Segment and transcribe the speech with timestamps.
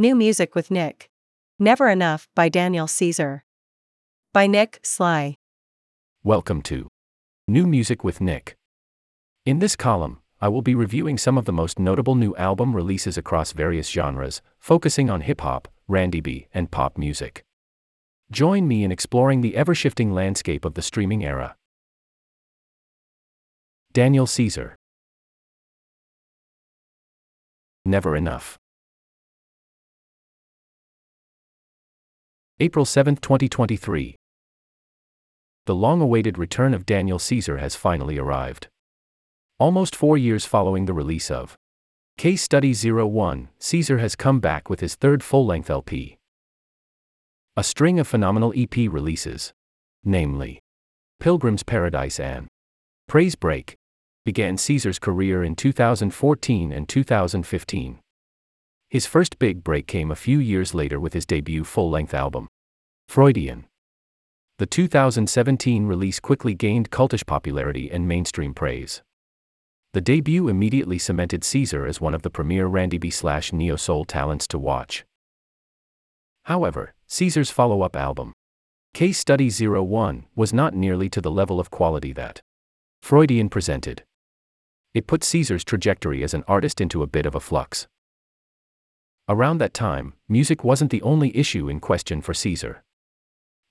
[0.00, 1.10] New Music with Nick.
[1.58, 3.42] Never Enough by Daniel Caesar.
[4.32, 5.34] By Nick Sly.
[6.22, 6.86] Welcome to
[7.48, 8.54] New Music with Nick.
[9.44, 13.18] In this column, I will be reviewing some of the most notable new album releases
[13.18, 17.44] across various genres, focusing on hip hop, R&B, and pop music.
[18.30, 21.56] Join me in exploring the ever shifting landscape of the streaming era.
[23.92, 24.76] Daniel Caesar.
[27.84, 28.60] Never Enough.
[32.60, 34.16] April 7, 2023.
[35.66, 38.66] The long awaited return of Daniel Caesar has finally arrived.
[39.60, 41.54] Almost four years following the release of
[42.16, 46.16] Case Study 01, Caesar has come back with his third full length LP.
[47.56, 49.52] A string of phenomenal EP releases,
[50.02, 50.58] namely
[51.20, 52.48] Pilgrim's Paradise and
[53.06, 53.76] Praise Break,
[54.24, 58.00] began Caesar's career in 2014 and 2015.
[58.90, 62.48] His first big break came a few years later with his debut full length album,
[63.06, 63.66] Freudian.
[64.56, 69.02] The 2017 release quickly gained cultish popularity and mainstream praise.
[69.92, 74.46] The debut immediately cemented Caesar as one of the premier R&B slash neo soul talents
[74.48, 75.04] to watch.
[76.44, 78.32] However, Caesar's follow up album,
[78.94, 82.40] Case Study 01, was not nearly to the level of quality that
[83.02, 84.04] Freudian presented.
[84.94, 87.86] It put Caesar's trajectory as an artist into a bit of a flux.
[89.30, 92.82] Around that time, music wasn't the only issue in question for Caesar.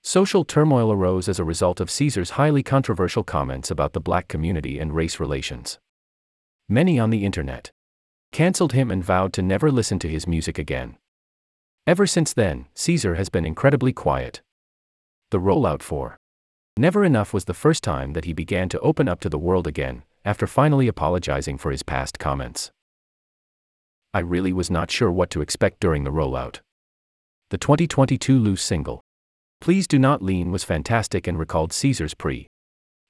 [0.04, 4.78] Social turmoil arose as a result of Caesar's highly controversial comments about the black community
[4.78, 5.80] and race relations.
[6.68, 7.72] Many on the internet
[8.30, 10.96] cancelled him and vowed to never listen to his music again.
[11.88, 14.42] Ever since then, Caesar has been incredibly quiet.
[15.30, 16.18] The rollout for
[16.76, 19.66] Never Enough was the first time that he began to open up to the world
[19.66, 22.70] again, after finally apologizing for his past comments.
[24.18, 26.58] I really was not sure what to expect during the rollout.
[27.50, 29.00] The 2022 loose single,
[29.60, 32.48] Please Do Not Lean, was fantastic and recalled Caesar's pre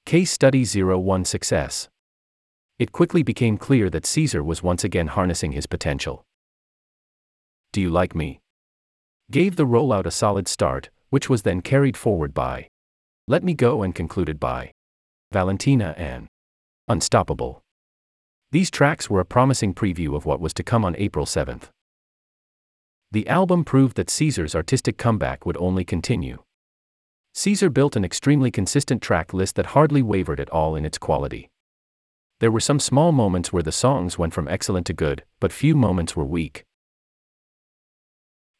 [0.05, 1.89] Case Study 01 success.
[2.77, 6.21] It quickly became clear that Caesar was once again harnessing his potential.
[7.73, 8.39] Do You Like Me?
[9.31, 12.67] gave the rollout a solid start, which was then carried forward by
[13.27, 14.73] Let Me Go and concluded by
[15.31, 16.27] Valentina and
[16.87, 17.63] Unstoppable.
[18.51, 21.69] These tracks were a promising preview of what was to come on April 7th.
[23.11, 26.43] The album proved that Caesar's artistic comeback would only continue.
[27.35, 31.51] Caesar built an extremely consistent track list that hardly wavered at all in its quality.
[32.39, 35.75] There were some small moments where the songs went from excellent to good, but few
[35.75, 36.65] moments were weak.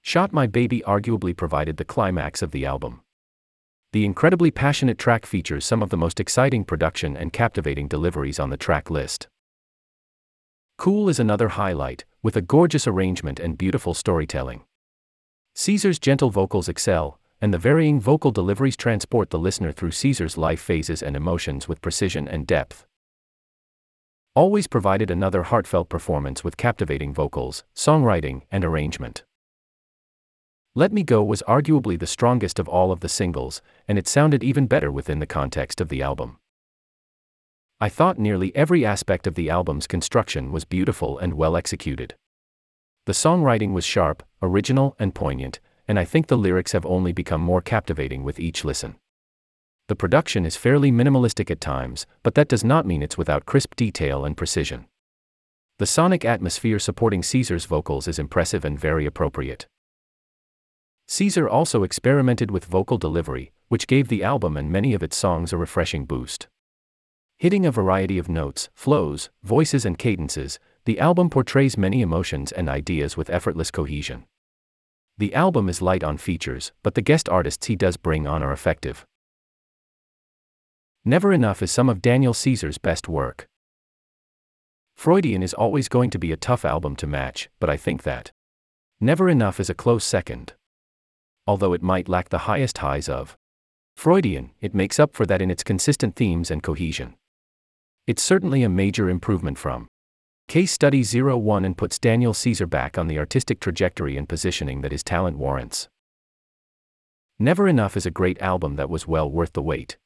[0.01, 3.01] Shot My Baby arguably provided the climax of the album.
[3.91, 8.51] The incredibly passionate track features some of the most exciting production and captivating deliveries on
[8.51, 9.27] the track list.
[10.79, 14.63] Cool is another highlight, with a gorgeous arrangement and beautiful storytelling.
[15.55, 20.61] Caesar's gentle vocals excel, and the varying vocal deliveries transport the listener through Caesar's life
[20.61, 22.87] phases and emotions with precision and depth.
[24.35, 29.25] Always provided another heartfelt performance with captivating vocals, songwriting, and arrangement.
[30.75, 34.45] Let Me Go was arguably the strongest of all of the singles, and it sounded
[34.45, 36.38] even better within the context of the album.
[37.81, 42.15] I thought nearly every aspect of the album's construction was beautiful and well executed.
[43.05, 47.39] The songwriting was sharp, original, and poignant, and I think the lyrics have only become
[47.39, 48.97] more captivating with each listen.
[49.87, 53.75] The production is fairly minimalistic at times, but that does not mean it's without crisp
[53.75, 54.85] detail and precision.
[55.77, 59.67] The sonic atmosphere supporting Caesar's vocals is impressive and very appropriate.
[61.07, 65.53] Caesar also experimented with vocal delivery, which gave the album and many of its songs
[65.53, 66.49] a refreshing boost.
[67.39, 72.67] Hitting a variety of notes, flows, voices, and cadences, the album portrays many emotions and
[72.67, 74.25] ideas with effortless cohesion.
[75.17, 78.51] The album is light on features, but the guest artists he does bring on are
[78.51, 79.05] effective.
[81.05, 83.47] Never Enough is some of Daniel Caesar's best work.
[84.97, 88.33] Freudian is always going to be a tough album to match, but I think that
[88.99, 90.55] Never Enough is a close second
[91.49, 93.35] although it might lack the highest highs of
[93.95, 97.15] Freudian, it makes up for that in its consistent themes and cohesion.
[98.09, 99.87] It's certainly a major improvement from
[100.47, 104.91] Case Study 01 and puts Daniel Caesar back on the artistic trajectory and positioning that
[104.91, 105.87] his talent warrants.
[107.37, 109.99] Never Enough is a great album that was well worth the wait.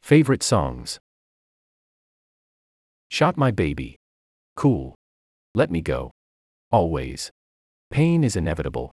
[0.00, 0.98] Favorite songs
[3.10, 3.98] Shot My Baby.
[4.56, 4.94] Cool.
[5.54, 6.10] Let Me Go.
[6.70, 7.30] Always.
[7.90, 8.92] Pain is Inevitable.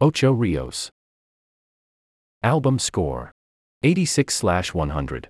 [0.00, 0.90] Ocho Rios.
[2.42, 3.30] Album score
[3.82, 5.28] 86 100.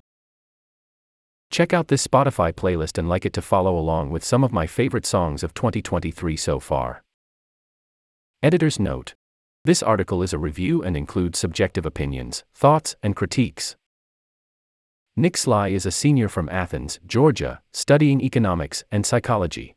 [1.51, 4.67] Check out this Spotify playlist and like it to follow along with some of my
[4.67, 7.03] favorite songs of 2023 so far.
[8.43, 9.15] Editor's note.
[9.63, 13.75] This article is a review and includes subjective opinions, thoughts, and critiques.
[15.15, 19.75] Nick Sly is a senior from Athens, Georgia, studying economics and psychology.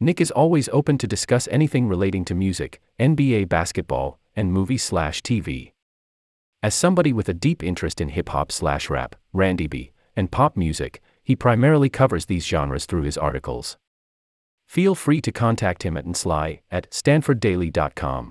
[0.00, 5.22] Nick is always open to discuss anything relating to music, NBA basketball, and movie slash
[5.22, 5.72] TV.
[6.62, 11.02] As somebody with a deep interest in hip hop slash rap, R&B, and pop music,
[11.24, 13.78] he primarily covers these genres through his articles.
[14.68, 18.30] Feel free to contact him at nsly at stanforddaily.com.